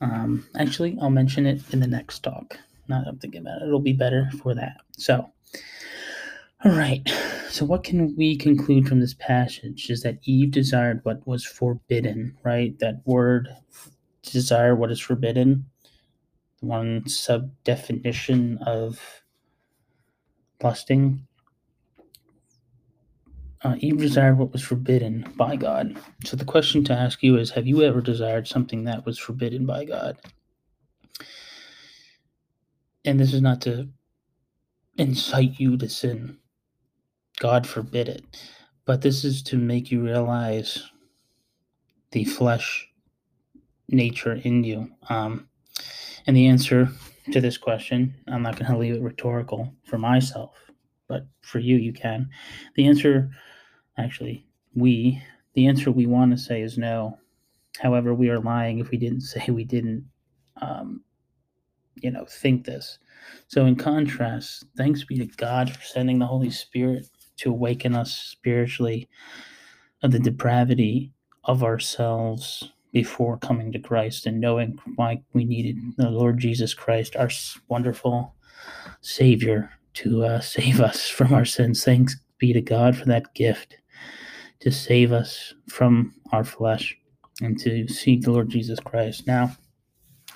um, 0.00 0.46
actually 0.56 0.96
I'll 1.00 1.10
mention 1.10 1.46
it 1.46 1.62
in 1.72 1.80
the 1.80 1.86
next 1.86 2.20
talk. 2.20 2.58
Not 2.88 3.06
I'm 3.06 3.18
thinking 3.18 3.42
about 3.42 3.62
it, 3.62 3.66
it'll 3.66 3.80
be 3.80 3.92
better 3.92 4.30
for 4.42 4.54
that. 4.54 4.76
So, 4.92 5.30
all 6.64 6.72
right. 6.72 7.02
So, 7.48 7.64
what 7.64 7.84
can 7.84 8.14
we 8.16 8.36
conclude 8.36 8.88
from 8.88 9.00
this 9.00 9.14
passage 9.14 9.90
is 9.90 10.02
that 10.02 10.18
Eve 10.24 10.50
desired 10.50 11.00
what 11.04 11.26
was 11.26 11.44
forbidden, 11.44 12.36
right? 12.44 12.78
That 12.78 13.02
word 13.04 13.48
desire 14.22 14.74
what 14.74 14.90
is 14.90 15.00
forbidden. 15.00 15.66
One 16.60 17.08
sub 17.08 17.50
definition 17.64 18.58
of 18.66 19.22
lusting 20.62 21.26
uh, 23.62 23.76
Eve 23.78 23.98
desired 23.98 24.38
what 24.38 24.52
was 24.52 24.62
forbidden 24.62 25.26
by 25.36 25.56
God. 25.56 25.98
So 26.24 26.36
the 26.36 26.44
question 26.44 26.82
to 26.84 26.94
ask 26.94 27.22
you 27.22 27.36
is 27.36 27.50
Have 27.50 27.66
you 27.66 27.82
ever 27.82 28.00
desired 28.00 28.48
something 28.48 28.84
that 28.84 29.04
was 29.04 29.18
forbidden 29.18 29.66
by 29.66 29.84
God? 29.84 30.16
And 33.04 33.18
this 33.18 33.32
is 33.32 33.42
not 33.42 33.60
to 33.62 33.88
incite 34.96 35.58
you 35.58 35.76
to 35.76 35.88
sin, 35.88 36.38
God 37.40 37.66
forbid 37.66 38.08
it, 38.08 38.22
but 38.84 39.00
this 39.00 39.24
is 39.24 39.42
to 39.44 39.56
make 39.56 39.90
you 39.90 40.04
realize 40.04 40.90
the 42.12 42.24
flesh 42.24 42.86
nature 43.88 44.34
in 44.34 44.62
you. 44.62 44.90
Um, 45.08 45.48
and 46.26 46.36
the 46.36 46.46
answer 46.46 46.90
to 47.32 47.40
this 47.40 47.56
question, 47.56 48.14
I'm 48.28 48.42
not 48.42 48.58
going 48.58 48.70
to 48.70 48.76
leave 48.76 48.94
it 48.94 49.02
rhetorical 49.02 49.72
for 49.84 49.96
myself, 49.96 50.54
but 51.08 51.26
for 51.40 51.60
you, 51.60 51.76
you 51.76 51.94
can. 51.94 52.28
The 52.76 52.86
answer 52.86 53.30
actually, 53.96 54.46
we, 54.74 55.22
the 55.54 55.66
answer 55.66 55.90
we 55.90 56.06
want 56.06 56.32
to 56.32 56.38
say 56.38 56.60
is 56.60 56.76
no. 56.76 57.18
However, 57.78 58.12
we 58.14 58.28
are 58.28 58.40
lying 58.40 58.80
if 58.80 58.90
we 58.90 58.98
didn't 58.98 59.22
say 59.22 59.46
we 59.48 59.64
didn't, 59.64 60.04
um, 60.60 61.02
you 61.96 62.10
know, 62.10 62.26
think 62.26 62.66
this. 62.66 62.98
So, 63.48 63.66
in 63.66 63.76
contrast, 63.76 64.64
thanks 64.76 65.04
be 65.04 65.18
to 65.18 65.26
God 65.26 65.70
for 65.70 65.82
sending 65.82 66.18
the 66.18 66.26
Holy 66.26 66.50
Spirit 66.50 67.06
to 67.40 67.50
awaken 67.50 67.94
us 67.94 68.14
spiritually 68.14 69.08
of 70.02 70.12
the 70.12 70.18
depravity 70.18 71.12
of 71.44 71.62
ourselves 71.62 72.72
before 72.92 73.36
coming 73.38 73.70
to 73.72 73.78
Christ 73.78 74.26
and 74.26 74.40
knowing 74.40 74.78
why 74.96 75.22
we 75.32 75.44
needed 75.44 75.76
the 75.96 76.10
Lord 76.10 76.38
Jesus 76.38 76.74
Christ, 76.74 77.16
our 77.16 77.30
wonderful 77.68 78.34
Savior, 79.00 79.70
to 79.94 80.24
uh, 80.24 80.40
save 80.40 80.80
us 80.90 81.08
from 81.08 81.32
our 81.32 81.44
sins. 81.44 81.84
Thanks 81.84 82.16
be 82.38 82.52
to 82.52 82.60
God 82.60 82.96
for 82.96 83.04
that 83.04 83.34
gift 83.34 83.76
to 84.60 84.70
save 84.70 85.12
us 85.12 85.54
from 85.68 86.14
our 86.32 86.44
flesh 86.44 86.96
and 87.40 87.58
to 87.60 87.88
seek 87.88 88.22
the 88.22 88.30
Lord 88.30 88.50
Jesus 88.50 88.78
Christ. 88.78 89.26
Now, 89.26 89.56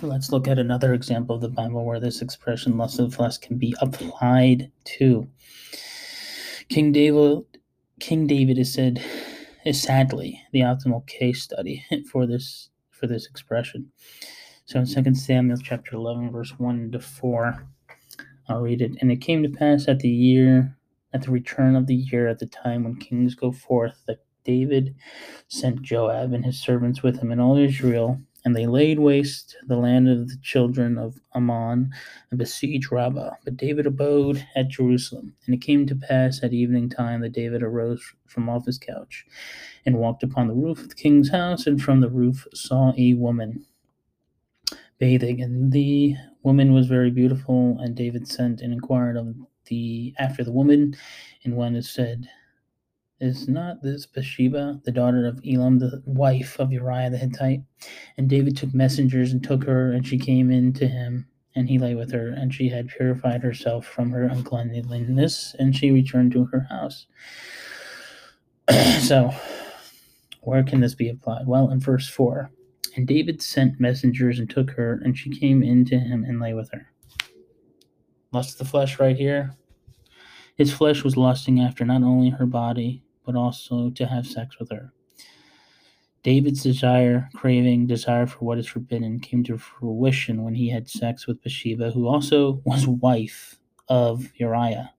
let's 0.00 0.32
look 0.32 0.49
at 0.49 0.58
another 0.58 0.94
example 0.94 1.37
of 1.37 1.42
the 1.42 1.49
Bible 1.49 1.84
where 1.84 2.00
this 2.00 2.23
expression, 2.23 2.76
lust 2.76 2.99
of 2.99 3.11
the 3.11 3.16
flesh, 3.16 3.38
can 3.38 3.58
be 3.58 3.75
applied 3.80 4.70
to. 4.84 5.28
King 6.68 6.92
David, 6.92 7.44
King 8.00 8.26
David 8.26 8.59
is 8.59 8.73
said 8.73 9.02
is 9.64 9.80
sadly 9.80 10.42
the 10.52 10.61
optimal 10.61 11.06
case 11.06 11.42
study 11.42 11.85
for 12.11 12.26
this 12.26 12.71
for 12.90 13.06
this 13.06 13.26
expression. 13.26 13.90
So 14.66 14.80
in 14.80 14.87
2 14.87 15.14
Samuel 15.14 15.59
chapter 15.62 15.97
11, 15.97 16.30
verse 16.30 16.54
1 16.59 16.92
to 16.92 17.00
4, 17.00 17.66
I'll 18.49 18.62
read 18.62 18.80
it. 18.80 18.92
And 19.00 19.12
it 19.12 19.21
came 19.21 19.42
to 19.42 19.49
pass 19.50 19.88
at 19.88 19.99
the 19.99 20.09
year 20.09 20.75
at 21.14 21.23
the 21.23 21.30
return 21.30 21.76
of 21.76 21.87
the 21.87 21.94
year, 21.94 22.28
at 22.28 22.40
the 22.40 22.47
time 22.47 22.85
when 22.85 22.97
kings 22.97 23.37
go 23.37 23.52
forth, 23.52 24.02
that 24.06 24.25
David 24.44 24.97
sent 25.49 25.80
Joab 25.80 26.33
and 26.33 26.44
his 26.44 26.61
servants 26.61 27.02
with 27.02 27.21
him 27.21 27.30
and 27.30 27.40
all 27.40 27.56
Israel, 27.56 28.21
and 28.44 28.54
they 28.54 28.66
laid 28.66 28.98
waste 28.98 29.56
the 29.66 29.76
land 29.76 30.08
of 30.08 30.28
the 30.28 30.36
children 30.42 30.98
of 30.98 31.18
Ammon 31.34 31.90
and 32.30 32.38
besieged 32.38 32.92
Rabbah. 32.92 33.30
But 33.44 33.56
David 33.56 33.86
abode 33.86 34.46
at 34.54 34.68
Jerusalem. 34.68 35.34
And 35.46 35.54
it 35.54 35.62
came 35.62 35.86
to 35.86 35.96
pass 35.96 36.42
at 36.42 36.52
evening 36.52 36.90
time 36.90 37.22
that 37.22 37.32
David 37.32 37.62
arose 37.62 38.02
from 38.26 38.48
off 38.48 38.66
his 38.66 38.78
couch 38.78 39.24
and 39.86 39.98
walked 39.98 40.22
upon 40.22 40.48
the 40.48 40.54
roof 40.54 40.80
of 40.80 40.88
the 40.90 40.94
king's 40.94 41.30
house, 41.30 41.66
and 41.66 41.80
from 41.80 42.00
the 42.00 42.10
roof 42.10 42.46
saw 42.54 42.92
a 42.98 43.14
woman 43.14 43.64
bathing. 44.98 45.40
And 45.42 45.72
the 45.72 46.14
woman 46.42 46.72
was 46.72 46.86
very 46.86 47.10
beautiful, 47.10 47.78
and 47.80 47.94
David 47.94 48.28
sent 48.28 48.60
and 48.60 48.72
inquired 48.72 49.16
of 49.16 49.34
the 49.66 50.14
after 50.18 50.44
the 50.44 50.52
woman, 50.52 50.94
and 51.44 51.56
when 51.56 51.74
it 51.76 51.84
said, 51.84 52.28
Is 53.25 53.49
not 53.49 53.81
this 53.81 54.04
Bathsheba, 54.04 54.83
the 54.85 54.93
daughter 54.93 55.26
of 55.26 55.40
Elam, 55.50 55.78
the 55.78 56.02
wife 56.04 56.61
of 56.61 56.71
Uriah 56.71 57.09
the 57.09 57.16
Hittite? 57.16 57.62
And 58.19 58.28
David 58.28 58.54
took 58.54 58.75
messengers 58.75 59.33
and 59.33 59.43
took 59.43 59.64
her, 59.64 59.93
and 59.93 60.07
she 60.07 60.19
came 60.19 60.50
in 60.50 60.75
to 60.75 60.87
him, 60.87 61.26
and 61.57 61.71
he 61.71 61.78
lay 61.78 61.95
with 61.95 62.12
her, 62.12 62.28
and 62.28 62.52
she 62.52 62.69
had 62.69 62.88
purified 62.88 63.43
herself 63.43 63.87
from 63.87 64.11
her 64.11 64.25
uncleanliness, 64.25 65.57
and 65.59 65.75
she 65.75 65.90
returned 65.90 66.33
to 66.33 66.45
her 66.52 66.66
house. 66.69 67.07
so, 69.00 69.35
where 70.43 70.62
can 70.62 70.81
this 70.81 70.95
be 70.95 71.09
applied? 71.09 71.47
Well, 71.47 71.71
in 71.71 71.81
verse 71.81 72.07
4 72.07 72.50
And 72.95 73.09
David 73.09 73.40
sent 73.40 73.81
messengers 73.81 74.38
and 74.38 74.50
took 74.50 74.73
her, 74.73 75.00
and 75.02 75.16
she 75.16 75.31
came 75.31 75.62
in 75.62 75.87
to 75.87 75.99
him 75.99 76.25
and 76.25 76.40
lay 76.40 76.52
with 76.52 76.71
her 76.73 76.90
lust 78.33 78.61
of 78.61 78.66
the 78.66 78.71
flesh 78.71 79.00
right 79.00 79.16
here. 79.16 79.57
His 80.57 80.75
flesh 80.75 81.02
was 81.02 81.16
lusting 81.16 81.59
after 81.59 81.87
not 81.87 82.02
only 82.02 82.28
her 82.28 82.47
body, 82.47 83.03
but 83.25 83.37
also 83.37 83.90
to 83.90 84.07
have 84.07 84.26
sex 84.26 84.59
with 84.59 84.71
her. 84.71 84.93
David's 86.23 86.62
desire, 86.62 87.28
craving, 87.35 87.87
desire 87.87 88.26
for 88.26 88.38
what 88.47 88.59
is 88.59 88.66
forbidden 88.66 89.21
came 89.21 89.45
to 89.45 89.59
fruition 89.59 90.43
when 90.43 90.54
he 90.54 90.71
had 90.71 90.88
sex 90.88 91.26
with 91.26 91.43
Bathsheba, 91.43 91.90
who 91.90 92.09
also 92.09 92.62
was 92.64 92.87
wife 92.87 93.59
of 93.88 94.33
Uriah. 94.37 94.95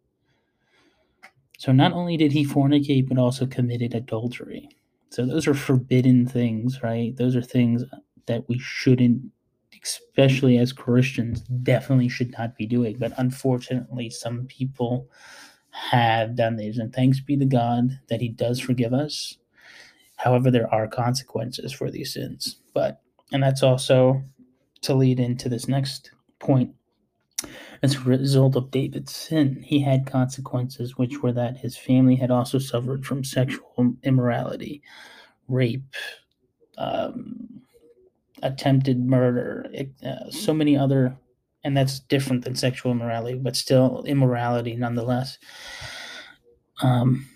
So 1.57 1.71
not 1.71 1.93
only 1.93 2.15
did 2.15 2.31
he 2.31 2.45
fornicate, 2.45 3.07
but 3.07 3.17
also 3.17 3.47
committed 3.47 3.95
adultery. 3.95 4.69
So 5.09 5.25
those 5.25 5.47
are 5.47 5.55
forbidden 5.55 6.27
things, 6.27 6.83
right? 6.83 7.15
Those 7.15 7.35
are 7.35 7.41
things 7.41 7.83
that 8.27 8.47
we 8.47 8.59
shouldn't, 8.59 9.23
especially 9.83 10.59
as 10.59 10.73
Christians, 10.73 11.41
definitely 11.63 12.09
should 12.09 12.37
not 12.37 12.55
be 12.55 12.67
doing. 12.67 12.97
But 12.99 13.13
unfortunately, 13.17 14.11
some 14.11 14.45
people 14.45 15.09
have 15.75 16.35
done 16.35 16.55
these. 16.55 16.77
And 16.77 16.93
thanks 16.93 17.19
be 17.19 17.37
to 17.37 17.45
God 17.45 17.99
that 18.09 18.21
He 18.21 18.29
does 18.29 18.59
forgive 18.59 18.93
us. 18.93 19.37
However, 20.15 20.49
there 20.49 20.73
are 20.73 20.87
consequences 20.87 21.73
for 21.73 21.91
these 21.91 22.13
sins. 22.13 22.59
But, 22.73 23.01
and 23.31 23.43
that's 23.43 23.63
also 23.63 24.23
to 24.81 24.93
lead 24.93 25.19
into 25.19 25.49
this 25.49 25.67
next 25.67 26.11
point. 26.39 26.73
As 27.83 27.95
a 27.95 27.99
result 27.99 28.55
of 28.55 28.71
David's 28.71 29.13
sin, 29.13 29.61
he 29.61 29.81
had 29.81 30.07
consequences, 30.07 30.97
which 30.97 31.21
were 31.21 31.33
that 31.33 31.57
his 31.57 31.75
family 31.75 32.15
had 32.15 32.31
also 32.31 32.57
suffered 32.57 33.05
from 33.05 33.23
sexual 33.23 33.93
immorality, 34.03 34.81
rape, 35.49 35.93
um, 36.77 37.61
attempted 38.41 39.05
murder, 39.05 39.69
uh, 40.05 40.29
so 40.29 40.53
many 40.53 40.77
other, 40.77 41.17
and 41.65 41.75
that's 41.75 41.99
different 41.99 42.45
than 42.45 42.55
sexual 42.55 42.91
immorality, 42.91 43.37
but 43.37 43.55
still 43.55 44.03
immorality 44.05 44.75
nonetheless. 44.75 45.39
Um, 46.83 47.27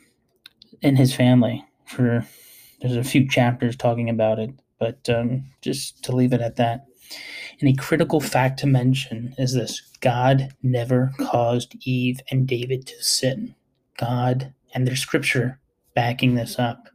in 0.82 0.96
his 0.96 1.14
family 1.14 1.66
for 1.86 2.26
there's 2.80 2.96
a 2.96 3.04
few 3.04 3.28
chapters 3.28 3.76
talking 3.76 4.10
about 4.10 4.40
it, 4.40 4.52
but 4.80 5.10
um, 5.10 5.46
just 5.62 6.04
to 6.04 6.16
leave 6.16 6.32
it 6.32 6.42
at 6.42 6.56
that. 6.58 6.86
And 7.60 7.68
a 7.68 7.82
critical 7.82 8.22
fact 8.22 8.60
to 8.60 8.68
mention 8.68 9.34
is 9.38 9.54
this 9.54 9.82
God 10.00 10.50
never 10.62 11.12
caused 11.20 11.76
Eve 11.82 12.20
and 12.30 12.48
David 12.48 12.86
to 12.88 13.04
sin. 13.04 13.56
God, 13.98 14.54
and 14.74 14.88
there's 14.88 15.02
scripture 15.02 15.60
backing 15.96 16.36
this 16.36 16.58
up. 16.60 16.88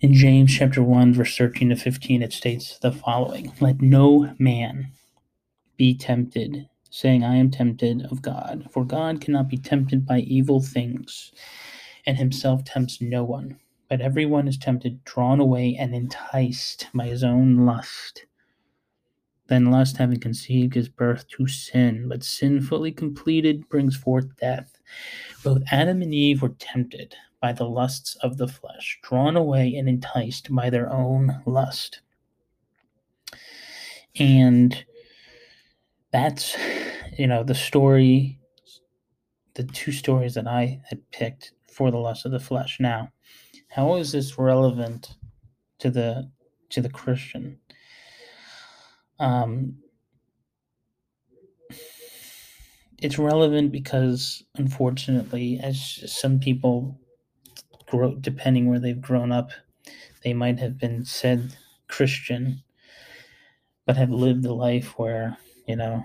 In 0.00 0.12
James 0.12 0.54
chapter 0.54 0.82
1, 0.82 1.14
verse 1.14 1.36
13 1.36 1.70
to 1.70 1.76
15, 1.76 2.22
it 2.22 2.32
states 2.34 2.78
the 2.78 2.92
following 2.92 3.52
Let 3.60 3.80
no 3.80 4.34
man 4.38 4.92
be 5.76 5.94
tempted, 5.94 6.68
saying, 6.90 7.24
I 7.24 7.36
am 7.36 7.50
tempted 7.50 8.06
of 8.10 8.22
God. 8.22 8.68
For 8.70 8.84
God 8.84 9.20
cannot 9.20 9.48
be 9.48 9.56
tempted 9.56 10.06
by 10.06 10.20
evil 10.20 10.60
things, 10.60 11.32
and 12.06 12.16
himself 12.16 12.64
tempts 12.64 13.00
no 13.00 13.24
one. 13.24 13.58
But 13.88 14.00
everyone 14.00 14.48
is 14.48 14.58
tempted, 14.58 15.04
drawn 15.04 15.40
away, 15.40 15.76
and 15.78 15.94
enticed 15.94 16.88
by 16.92 17.06
his 17.06 17.22
own 17.22 17.66
lust. 17.66 18.26
Then 19.48 19.66
lust, 19.66 19.96
having 19.96 20.18
conceived, 20.18 20.72
gives 20.72 20.88
birth 20.88 21.28
to 21.28 21.46
sin. 21.46 22.08
But 22.08 22.24
sin, 22.24 22.60
fully 22.60 22.90
completed, 22.90 23.68
brings 23.68 23.96
forth 23.96 24.36
death. 24.40 24.78
Both 25.44 25.62
Adam 25.70 26.02
and 26.02 26.12
Eve 26.12 26.42
were 26.42 26.56
tempted 26.58 27.14
by 27.40 27.52
the 27.52 27.68
lusts 27.68 28.16
of 28.16 28.38
the 28.38 28.48
flesh, 28.48 28.98
drawn 29.02 29.36
away 29.36 29.74
and 29.76 29.88
enticed 29.88 30.52
by 30.52 30.68
their 30.70 30.92
own 30.92 31.42
lust. 31.46 32.00
And 34.18 34.84
that's, 36.12 36.56
you 37.18 37.26
know, 37.26 37.42
the 37.42 37.54
story, 37.54 38.38
the 39.54 39.64
two 39.64 39.92
stories 39.92 40.34
that 40.34 40.46
I 40.46 40.80
had 40.88 41.10
picked 41.10 41.52
for 41.70 41.90
the 41.90 41.98
lust 41.98 42.26
of 42.26 42.32
the 42.32 42.40
flesh. 42.40 42.78
Now, 42.80 43.12
how 43.68 43.96
is 43.96 44.12
this 44.12 44.38
relevant 44.38 45.14
to 45.78 45.90
the 45.90 46.30
to 46.70 46.80
the 46.80 46.88
Christian? 46.88 47.58
Um, 49.18 49.78
it's 52.98 53.18
relevant 53.18 53.72
because, 53.72 54.42
unfortunately, 54.56 55.60
as 55.62 56.02
some 56.06 56.38
people 56.40 56.98
grow, 57.86 58.14
depending 58.14 58.68
where 58.68 58.78
they've 58.78 59.00
grown 59.00 59.32
up, 59.32 59.50
they 60.24 60.32
might 60.32 60.58
have 60.58 60.78
been 60.78 61.04
said 61.04 61.56
Christian, 61.88 62.62
but 63.84 63.96
have 63.96 64.10
lived 64.10 64.44
a 64.46 64.54
life 64.54 64.98
where 64.98 65.36
you 65.66 65.76
know 65.76 66.04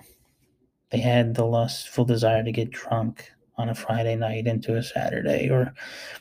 they 0.90 0.98
had 0.98 1.34
the 1.34 1.44
lustful 1.44 2.04
desire 2.04 2.44
to 2.44 2.52
get 2.52 2.70
drunk 2.70 3.30
on 3.56 3.68
a 3.68 3.74
Friday 3.74 4.16
night 4.16 4.46
into 4.46 4.76
a 4.76 4.82
Saturday, 4.82 5.48
or 5.50 5.72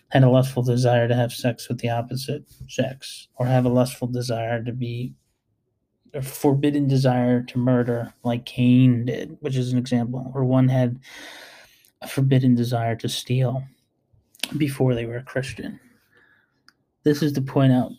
had 0.10 0.23
a 0.23 0.30
lustful 0.30 0.63
desire 0.63 1.08
to 1.08 1.15
have 1.15 1.34
sex 1.34 1.67
with 1.69 1.80
the 1.80 1.89
opposite 1.89 2.43
sex, 2.67 3.27
or 3.36 3.45
have 3.45 3.65
a 3.65 3.69
lustful 3.69 4.08
desire 4.08 4.63
to 4.63 4.71
be 4.71 5.13
a 6.13 6.21
forbidden 6.21 6.88
desire 6.88 7.41
to 7.41 7.58
murder, 7.58 8.13
like 8.23 8.45
Cain 8.45 9.06
did, 9.06 9.38
which 9.39 9.56
is 9.56 9.71
an 9.71 9.80
example, 9.80 10.32
or 10.36 10.43
one 10.43 10.67
had 10.67 10.99
a 12.01 12.08
forbidden 12.08 12.54
desire 12.54 12.95
to 12.97 13.08
steal 13.08 13.63
before 14.58 14.93
they 14.93 15.06
were 15.06 15.17
a 15.17 15.23
Christian. 15.23 15.80
This 17.04 17.23
is 17.23 17.32
to 17.34 17.41
point 17.41 17.71
out 17.71 17.91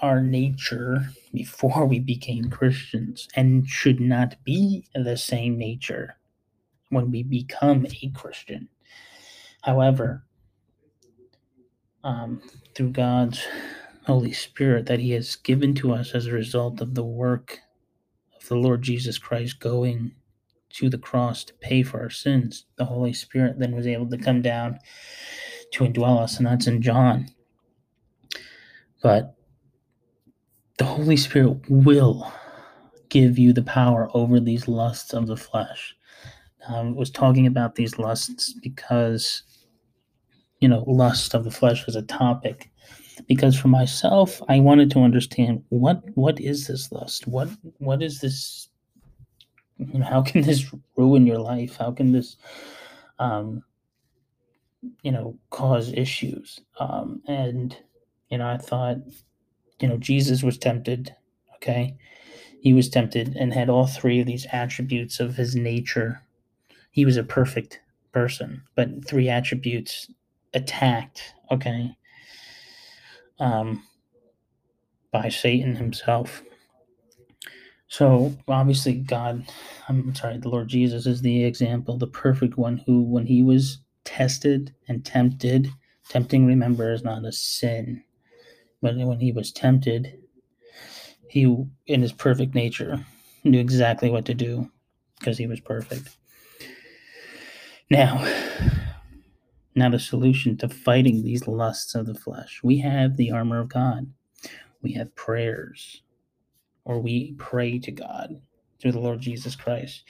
our 0.00 0.20
nature 0.20 1.10
before 1.32 1.86
we 1.86 1.98
became 1.98 2.50
Christians 2.50 3.28
and 3.34 3.68
should 3.68 4.00
not 4.00 4.36
be 4.44 4.84
the 4.94 5.16
same 5.16 5.58
nature 5.58 6.16
when 6.88 7.10
we 7.10 7.22
become 7.22 7.86
a 8.02 8.08
Christian. 8.10 8.68
However, 9.62 10.24
um, 12.02 12.42
through 12.74 12.90
God's 12.90 13.46
Holy 14.06 14.32
Spirit 14.32 14.86
that 14.86 15.00
He 15.00 15.10
has 15.12 15.36
given 15.36 15.74
to 15.76 15.92
us 15.92 16.14
as 16.14 16.26
a 16.26 16.32
result 16.32 16.80
of 16.80 16.94
the 16.94 17.04
work 17.04 17.58
of 18.40 18.48
the 18.48 18.56
Lord 18.56 18.82
Jesus 18.82 19.18
Christ 19.18 19.60
going 19.60 20.12
to 20.70 20.88
the 20.88 20.98
cross 20.98 21.44
to 21.44 21.54
pay 21.54 21.82
for 21.82 22.00
our 22.00 22.10
sins, 22.10 22.64
the 22.76 22.84
Holy 22.84 23.12
Spirit 23.12 23.58
then 23.58 23.74
was 23.74 23.86
able 23.86 24.08
to 24.08 24.16
come 24.16 24.40
down 24.40 24.78
to 25.72 25.84
indwell 25.84 26.18
us, 26.18 26.38
and 26.38 26.46
that's 26.46 26.66
in 26.66 26.80
John. 26.80 27.28
But 29.02 29.34
the 30.80 30.86
Holy 30.86 31.16
Spirit 31.18 31.58
will 31.68 32.32
give 33.10 33.38
you 33.38 33.52
the 33.52 33.62
power 33.62 34.08
over 34.14 34.40
these 34.40 34.66
lusts 34.66 35.12
of 35.12 35.26
the 35.26 35.36
flesh. 35.36 35.94
I 36.66 36.80
was 36.80 37.10
talking 37.10 37.46
about 37.46 37.74
these 37.74 37.98
lusts 37.98 38.54
because 38.62 39.42
you 40.60 40.68
know, 40.68 40.82
lust 40.86 41.34
of 41.34 41.44
the 41.44 41.50
flesh 41.50 41.84
was 41.84 41.96
a 41.96 42.02
topic. 42.02 42.70
Because 43.26 43.58
for 43.58 43.68
myself, 43.68 44.40
I 44.48 44.60
wanted 44.60 44.90
to 44.92 45.00
understand 45.00 45.62
what 45.68 46.00
what 46.14 46.40
is 46.40 46.66
this 46.66 46.90
lust? 46.90 47.26
What 47.26 47.50
what 47.76 48.02
is 48.02 48.20
this? 48.20 48.68
You 49.76 49.98
know, 49.98 50.06
how 50.06 50.22
can 50.22 50.40
this 50.40 50.64
ruin 50.96 51.26
your 51.26 51.40
life? 51.40 51.76
How 51.76 51.92
can 51.92 52.12
this, 52.12 52.38
um, 53.18 53.62
you 55.02 55.12
know, 55.12 55.38
cause 55.50 55.92
issues? 55.92 56.58
Um, 56.78 57.20
and 57.28 57.76
you 58.30 58.38
know, 58.38 58.48
I 58.48 58.56
thought, 58.56 58.96
you 59.80 59.88
know, 59.88 59.96
Jesus 59.96 60.42
was 60.42 60.58
tempted. 60.58 61.14
Okay, 61.56 61.96
he 62.60 62.72
was 62.72 62.88
tempted 62.88 63.36
and 63.36 63.52
had 63.52 63.68
all 63.68 63.86
three 63.86 64.20
of 64.20 64.26
these 64.26 64.46
attributes 64.52 65.20
of 65.20 65.36
his 65.36 65.54
nature. 65.54 66.22
He 66.90 67.04
was 67.04 67.16
a 67.16 67.24
perfect 67.24 67.80
person, 68.12 68.62
but 68.74 69.06
three 69.06 69.28
attributes 69.28 70.10
attacked, 70.54 71.34
okay, 71.50 71.96
um, 73.38 73.82
by 75.12 75.28
Satan 75.28 75.76
himself. 75.76 76.42
So 77.88 78.36
obviously, 78.46 78.94
God, 78.94 79.46
I'm 79.88 80.14
sorry, 80.14 80.38
the 80.38 80.48
Lord 80.48 80.68
Jesus 80.68 81.06
is 81.06 81.22
the 81.22 81.44
example, 81.44 81.98
the 81.98 82.06
perfect 82.06 82.56
one 82.56 82.78
who, 82.86 83.02
when 83.02 83.26
he 83.26 83.42
was 83.42 83.78
tested 84.04 84.74
and 84.88 85.04
tempted, 85.04 85.68
tempting, 86.08 86.46
remember, 86.46 86.92
is 86.92 87.02
not 87.02 87.24
a 87.24 87.32
sin. 87.32 88.04
But 88.82 88.96
when 88.96 89.20
he 89.20 89.32
was 89.32 89.52
tempted, 89.52 90.18
he, 91.28 91.42
in 91.86 92.02
his 92.02 92.12
perfect 92.12 92.54
nature, 92.54 93.04
knew 93.44 93.60
exactly 93.60 94.10
what 94.10 94.24
to 94.26 94.34
do 94.34 94.70
because 95.18 95.38
he 95.38 95.46
was 95.46 95.60
perfect. 95.60 96.16
Now, 97.90 98.24
now, 99.74 99.88
the 99.88 99.98
solution 99.98 100.56
to 100.58 100.68
fighting 100.68 101.22
these 101.22 101.46
lusts 101.46 101.94
of 101.94 102.06
the 102.06 102.14
flesh, 102.14 102.60
we 102.62 102.78
have 102.78 103.16
the 103.16 103.30
armor 103.30 103.60
of 103.60 103.68
God. 103.68 104.12
We 104.82 104.92
have 104.92 105.14
prayers, 105.14 106.02
or 106.84 107.00
we 107.00 107.34
pray 107.38 107.78
to 107.78 107.92
God 107.92 108.40
through 108.80 108.92
the 108.92 109.00
Lord 109.00 109.20
Jesus 109.20 109.54
Christ. 109.54 110.04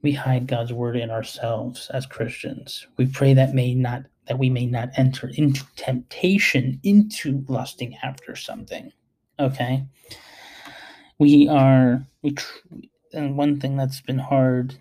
We 0.00 0.12
hide 0.12 0.46
God's 0.46 0.72
word 0.72 0.96
in 0.96 1.10
ourselves 1.10 1.90
as 1.92 2.06
Christians. 2.06 2.86
We 2.96 3.06
pray 3.06 3.34
that 3.34 3.54
may 3.54 3.74
not 3.74 4.04
that 4.28 4.38
we 4.38 4.50
may 4.50 4.66
not 4.66 4.90
enter 4.96 5.28
into 5.34 5.64
temptation, 5.76 6.80
into 6.84 7.44
lusting 7.48 7.96
after 8.02 8.36
something. 8.36 8.92
Okay. 9.40 9.84
We 11.18 11.48
are 11.48 12.06
we 12.22 12.32
tr- 12.32 12.58
and 13.12 13.36
one 13.36 13.60
thing 13.60 13.76
that's 13.76 14.00
been 14.00 14.18
hard 14.18 14.76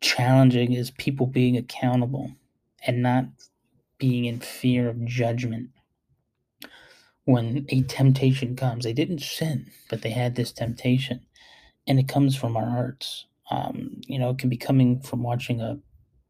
challenging 0.00 0.72
is 0.72 0.90
people 0.92 1.26
being 1.26 1.56
accountable 1.56 2.30
and 2.86 3.02
not 3.02 3.26
being 3.98 4.24
in 4.26 4.40
fear 4.40 4.88
of 4.90 5.04
judgment. 5.06 5.70
when 7.24 7.64
a 7.68 7.82
temptation 7.82 8.56
comes. 8.56 8.84
They 8.84 8.92
didn't 8.92 9.20
sin, 9.20 9.70
but 9.90 10.02
they 10.02 10.10
had 10.10 10.34
this 10.34 10.52
temptation, 10.52 11.20
and 11.86 11.98
it 11.98 12.08
comes 12.08 12.36
from 12.36 12.56
our 12.56 12.68
hearts. 12.68 13.26
Um, 13.50 14.00
you 14.06 14.18
know, 14.18 14.30
it 14.30 14.38
can 14.38 14.48
be 14.48 14.56
coming 14.56 15.00
from 15.00 15.22
watching 15.22 15.60
a 15.60 15.78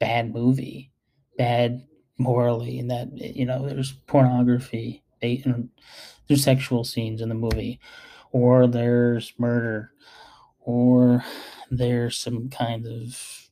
bad 0.01 0.33
movie, 0.35 0.91
bad 1.39 1.87
morally, 2.19 2.79
and 2.79 2.91
that 2.91 3.09
you 3.17 3.45
know 3.47 3.67
there's 3.67 3.93
pornography, 4.07 5.03
and 5.23 5.69
there's 6.29 6.45
sexual 6.45 6.85
scenes 6.85 7.21
in 7.21 7.29
the 7.29 7.35
movie, 7.35 7.81
or 8.33 8.67
there's 8.67 9.33
murder, 9.39 9.93
or 10.61 11.25
there's 11.71 12.19
some 12.19 12.49
kind 12.49 12.87
of 12.87 13.49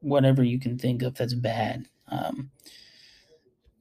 whatever 0.00 0.42
you 0.42 0.58
can 0.58 0.78
think 0.78 1.02
of 1.02 1.14
that's 1.14 1.34
bad. 1.34 1.86
Um, 2.08 2.50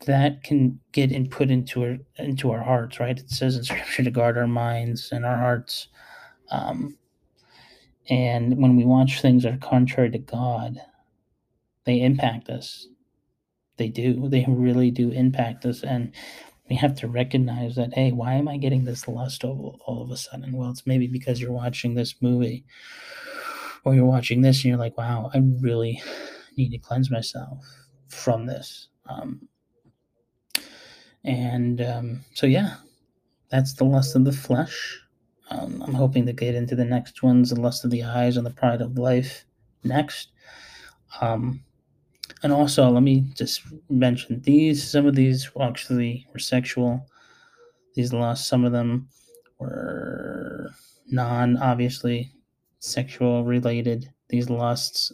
that 0.05 0.43
can 0.43 0.79
get 0.91 1.11
and 1.11 1.29
put 1.29 1.49
into 1.49 1.83
our 1.83 1.97
into 2.17 2.51
our 2.51 2.63
hearts, 2.63 2.99
right? 2.99 3.19
It 3.19 3.29
says 3.29 3.57
in 3.57 3.63
Scripture 3.63 4.03
to 4.03 4.11
guard 4.11 4.37
our 4.37 4.47
minds 4.47 5.11
and 5.11 5.25
our 5.25 5.37
hearts. 5.37 5.87
Um, 6.51 6.97
and 8.09 8.57
when 8.57 8.77
we 8.77 8.85
watch 8.85 9.21
things 9.21 9.43
that 9.43 9.53
are 9.53 9.57
contrary 9.57 10.09
to 10.11 10.17
God, 10.17 10.79
they 11.85 12.01
impact 12.01 12.49
us. 12.49 12.87
They 13.77 13.89
do. 13.89 14.27
They 14.29 14.45
really 14.47 14.91
do 14.91 15.11
impact 15.11 15.65
us, 15.65 15.83
and 15.83 16.11
we 16.69 16.75
have 16.75 16.95
to 16.95 17.07
recognize 17.07 17.75
that. 17.75 17.93
Hey, 17.93 18.11
why 18.11 18.33
am 18.33 18.47
I 18.47 18.57
getting 18.57 18.85
this 18.85 19.07
lust 19.07 19.43
all, 19.43 19.79
all 19.85 20.01
of 20.03 20.11
a 20.11 20.17
sudden? 20.17 20.53
Well, 20.53 20.71
it's 20.71 20.87
maybe 20.87 21.07
because 21.07 21.39
you're 21.39 21.51
watching 21.51 21.93
this 21.93 22.15
movie, 22.21 22.65
or 23.83 23.95
you're 23.95 24.05
watching 24.05 24.41
this, 24.41 24.57
and 24.57 24.65
you're 24.65 24.77
like, 24.77 24.97
"Wow, 24.97 25.31
I 25.33 25.39
really 25.61 26.01
need 26.57 26.69
to 26.71 26.77
cleanse 26.79 27.11
myself 27.11 27.65
from 28.07 28.45
this." 28.47 28.89
Um, 29.07 29.47
and 31.23 31.81
um, 31.81 32.21
so, 32.33 32.47
yeah, 32.47 32.75
that's 33.49 33.73
the 33.73 33.83
lust 33.83 34.15
of 34.15 34.25
the 34.25 34.31
flesh. 34.31 35.01
Um, 35.49 35.83
I'm 35.85 35.93
hoping 35.93 36.25
to 36.25 36.33
get 36.33 36.55
into 36.55 36.75
the 36.75 36.85
next 36.85 37.23
ones, 37.23 37.49
the 37.49 37.59
lust 37.59 37.85
of 37.85 37.91
the 37.91 38.03
eyes 38.03 38.37
and 38.37 38.45
the 38.45 38.51
pride 38.51 38.81
of 38.81 38.97
life 38.97 39.45
next. 39.83 40.31
Um, 41.21 41.63
and 42.43 42.53
also, 42.53 42.89
let 42.89 43.03
me 43.03 43.25
just 43.35 43.61
mention 43.89 44.41
these. 44.41 44.87
Some 44.87 45.05
of 45.05 45.15
these 45.15 45.49
actually 45.59 46.27
were 46.33 46.39
sexual. 46.39 47.07
These 47.95 48.13
lusts, 48.13 48.47
some 48.47 48.63
of 48.63 48.71
them 48.71 49.09
were 49.59 50.69
non, 51.07 51.57
obviously, 51.57 52.31
sexual 52.79 53.43
related. 53.43 54.11
These 54.29 54.49
lusts, 54.49 55.11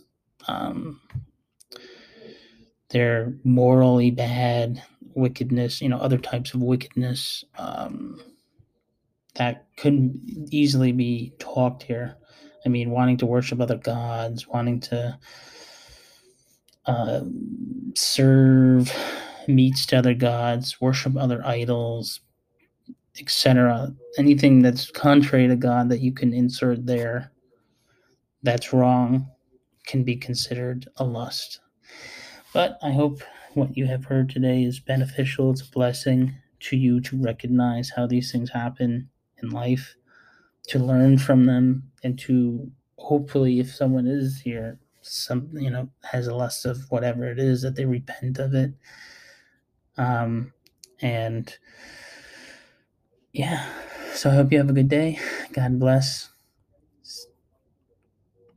um, 0.47 0.99
they're 2.89 3.33
morally 3.43 4.11
bad, 4.11 4.83
wickedness, 5.15 5.81
you 5.81 5.89
know, 5.89 5.99
other 5.99 6.17
types 6.17 6.53
of 6.53 6.61
wickedness 6.61 7.45
um, 7.57 8.21
that 9.35 9.67
couldn't 9.77 10.19
easily 10.51 10.91
be 10.91 11.33
talked 11.39 11.83
here. 11.83 12.17
I 12.65 12.69
mean, 12.69 12.91
wanting 12.91 13.17
to 13.17 13.25
worship 13.25 13.61
other 13.61 13.77
gods, 13.77 14.47
wanting 14.47 14.79
to 14.81 15.17
uh, 16.85 17.21
serve 17.95 18.91
meats 19.47 19.85
to 19.87 19.97
other 19.97 20.13
gods, 20.13 20.79
worship 20.81 21.15
other 21.17 21.45
idols, 21.45 22.21
etc. 23.19 23.93
Anything 24.17 24.61
that's 24.61 24.89
contrary 24.91 25.47
to 25.47 25.55
God 25.55 25.89
that 25.89 26.01
you 26.01 26.11
can 26.11 26.33
insert 26.33 26.85
there 26.85 27.31
that's 28.43 28.73
wrong 28.73 29.27
can 29.85 30.03
be 30.03 30.15
considered 30.15 30.87
a 30.97 31.03
lust. 31.03 31.59
But 32.53 32.77
I 32.83 32.91
hope 32.91 33.21
what 33.53 33.75
you 33.75 33.85
have 33.87 34.05
heard 34.05 34.29
today 34.29 34.63
is 34.63 34.79
beneficial. 34.79 35.51
It's 35.51 35.61
a 35.61 35.71
blessing 35.71 36.33
to 36.61 36.77
you 36.77 37.01
to 37.01 37.21
recognize 37.21 37.89
how 37.89 38.07
these 38.07 38.31
things 38.31 38.49
happen 38.49 39.09
in 39.41 39.49
life, 39.49 39.95
to 40.67 40.79
learn 40.79 41.17
from 41.17 41.45
them, 41.45 41.83
and 42.03 42.17
to 42.19 42.69
hopefully, 42.97 43.59
if 43.59 43.73
someone 43.73 44.07
is 44.07 44.39
here, 44.41 44.79
some 45.03 45.49
you 45.53 45.69
know 45.69 45.89
has 46.11 46.27
a 46.27 46.35
lust 46.35 46.65
of 46.65 46.89
whatever 46.91 47.25
it 47.31 47.39
is, 47.39 47.61
that 47.63 47.75
they 47.75 47.85
repent 47.85 48.39
of 48.39 48.53
it. 48.53 48.73
Um, 49.97 50.53
and 51.01 51.57
yeah, 53.33 53.67
so 54.13 54.29
I 54.29 54.35
hope 54.35 54.51
you 54.51 54.57
have 54.59 54.69
a 54.69 54.73
good 54.73 54.89
day. 54.89 55.19
God 55.53 55.79
bless. 55.79 56.29